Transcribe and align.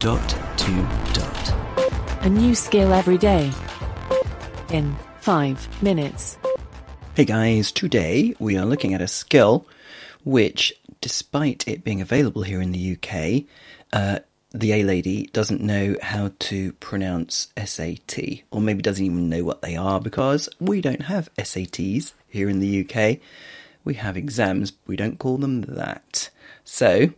Dot 0.00 0.30
to 0.56 0.88
dot. 1.12 1.54
A 2.22 2.28
new 2.30 2.54
skill 2.54 2.94
every 2.94 3.18
day. 3.18 3.52
In 4.70 4.96
5 5.20 5.82
minutes. 5.82 6.38
Hey 7.14 7.26
guys, 7.26 7.70
today 7.70 8.34
we 8.38 8.56
are 8.56 8.64
looking 8.64 8.94
at 8.94 9.02
a 9.02 9.06
skill 9.06 9.66
which, 10.24 10.72
despite 11.02 11.68
it 11.68 11.84
being 11.84 12.00
available 12.00 12.44
here 12.44 12.62
in 12.62 12.72
the 12.72 12.96
UK, 12.96 13.44
uh, 13.92 14.20
the 14.52 14.72
A 14.72 14.84
lady 14.84 15.26
doesn't 15.34 15.60
know 15.60 15.96
how 16.00 16.32
to 16.38 16.72
pronounce 16.80 17.48
SAT, 17.62 18.40
or 18.50 18.62
maybe 18.62 18.80
doesn't 18.80 19.04
even 19.04 19.28
know 19.28 19.44
what 19.44 19.60
they 19.60 19.76
are 19.76 20.00
because 20.00 20.48
we 20.58 20.80
don't 20.80 21.02
have 21.02 21.28
SATs 21.36 22.14
here 22.26 22.48
in 22.48 22.60
the 22.60 22.88
UK. 22.88 23.18
We 23.84 23.92
have 23.94 24.16
exams, 24.16 24.72
we 24.86 24.96
don't 24.96 25.18
call 25.18 25.36
them 25.36 25.60
that. 25.60 26.30
So, 26.64 27.10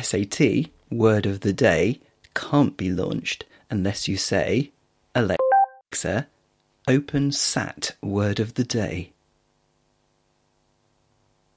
SAT, 0.00 0.68
word 0.88 1.26
of 1.26 1.40
the 1.40 1.52
day, 1.52 1.98
can't 2.38 2.76
be 2.76 2.88
launched 2.88 3.44
unless 3.68 4.06
you 4.06 4.16
say, 4.16 4.70
Alexa, 5.12 6.28
open 6.86 7.32
SAT 7.32 7.96
word 8.00 8.38
of 8.38 8.54
the 8.54 8.62
day. 8.62 9.12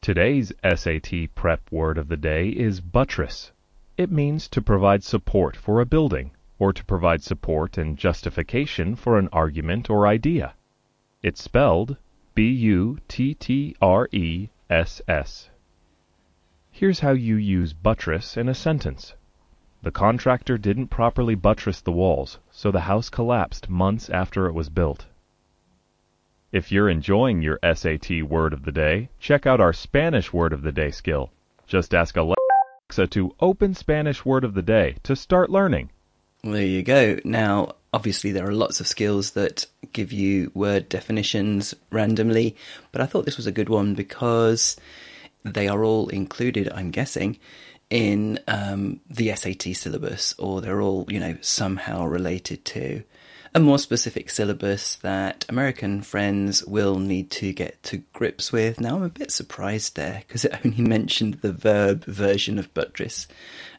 Today's 0.02 0.52
SAT 0.64 1.36
prep 1.36 1.72
word 1.72 2.00
of 2.00 2.08
the 2.08 2.18
day 2.18 2.50
is 2.50 2.82
buttress. 2.82 3.52
It 3.96 4.12
means 4.12 4.48
to 4.50 4.60
provide 4.60 5.04
support 5.04 5.56
for 5.56 5.80
a 5.80 5.86
building, 5.86 6.32
or 6.58 6.74
to 6.74 6.84
provide 6.86 7.22
support 7.22 7.78
and 7.78 7.96
justification 7.96 8.96
for 8.96 9.20
an 9.20 9.30
argument 9.32 9.88
or 9.88 10.08
idea. 10.08 10.56
It's 11.22 11.44
spelled 11.44 11.98
B 12.34 12.50
U 12.50 12.98
T 13.08 13.36
T 13.36 13.76
R 13.80 14.10
E 14.12 14.50
S 14.68 15.00
S. 15.08 15.52
Here's 16.72 17.02
how 17.02 17.12
you 17.12 17.36
use 17.36 17.74
buttress 17.74 18.36
in 18.36 18.50
a 18.50 18.56
sentence. 18.56 19.14
The 19.84 19.92
contractor 19.92 20.60
didn't 20.60 20.88
properly 20.88 21.34
buttress 21.34 21.82
the 21.82 21.92
walls, 21.92 22.38
so 22.52 22.70
the 22.70 22.82
house 22.82 23.10
collapsed 23.10 23.68
months 23.68 24.10
after 24.10 24.48
it 24.48 24.54
was 24.54 24.70
built. 24.70 25.06
If 26.52 26.72
you're 26.72 26.90
enjoying 26.90 27.42
your 27.42 27.60
SAT 27.64 28.24
word 28.24 28.54
of 28.54 28.64
the 28.64 28.72
day, 28.72 29.10
check 29.20 29.48
out 29.48 29.60
our 29.60 29.74
Spanish 29.74 30.32
word 30.32 30.54
of 30.54 30.62
the 30.62 30.72
day 30.72 30.92
skill. 30.92 31.32
Just 31.66 31.96
ask 31.96 32.16
Alexa 32.16 33.08
to 33.10 33.34
open 33.40 33.74
Spanish 33.74 34.24
word 34.26 34.44
of 34.44 34.54
the 34.54 34.62
day 34.62 34.98
to 35.04 35.16
start 35.16 35.50
learning. 35.50 35.90
There 36.44 36.62
you 36.62 36.84
go. 36.84 37.20
Now, 37.24 37.76
obviously, 37.94 38.32
there 38.32 38.48
are 38.48 38.54
lots 38.54 38.82
of 38.82 38.88
skills 38.88 39.32
that 39.32 39.66
give 39.94 40.12
you 40.12 40.52
word 40.54 40.90
definitions 40.90 41.74
randomly, 41.90 42.56
but 42.92 43.02
I 43.02 43.06
thought 43.06 43.26
this 43.26 43.38
was 43.38 43.48
a 43.48 43.52
good 43.52 43.70
one 43.70 43.96
because 43.96 44.76
they 45.44 45.68
are 45.68 45.84
all 45.84 46.10
included, 46.10 46.72
I'm 46.74 46.92
guessing, 46.92 47.40
in 47.92 48.40
um, 48.48 49.02
the 49.10 49.36
SAT 49.36 49.76
syllabus, 49.76 50.34
or 50.40 50.62
they're 50.62 50.82
all, 50.82 51.06
you 51.10 51.20
know, 51.20 51.38
somehow 51.42 52.06
related 52.06 52.66
to 52.66 53.04
a 53.54 53.60
more 53.60 53.78
specific 53.78 54.30
syllabus 54.30 54.96
that 54.96 55.46
American 55.50 56.02
friends 56.02 56.64
will 56.66 56.98
need 57.00 57.30
to 57.30 57.52
get 57.52 57.84
to 57.84 57.98
grips 58.14 58.52
with. 58.52 58.80
Now, 58.80 58.96
I'm 58.96 59.04
a 59.04 59.10
bit 59.10 59.30
surprised 59.30 59.98
there 59.98 60.24
because 60.26 60.46
it 60.46 60.58
only 60.66 60.82
mentioned 60.82 61.36
the 61.36 61.52
verb 61.52 62.06
version 62.06 62.58
of 62.58 62.74
buttress, 62.74 63.28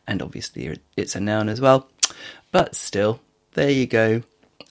and 0.07 0.21
obviously 0.21 0.79
it's 0.97 1.17
a 1.17 1.21
noun 1.21 1.49
as 1.49 1.61
well. 1.61 1.89
But 2.53 2.77
still, 2.77 3.21
there 3.55 3.71
you 3.71 3.87
go. 3.87 4.23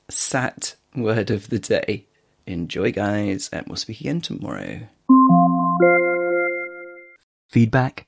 Sat 0.07 0.75
word 0.95 1.31
of 1.31 1.49
the 1.49 1.59
day. 1.59 2.05
Enjoy, 2.45 2.91
guys, 2.91 3.49
and 3.51 3.65
we'll 3.67 3.77
speak 3.77 4.01
again 4.01 4.21
tomorrow. 4.21 4.81
Feedback, 7.49 8.07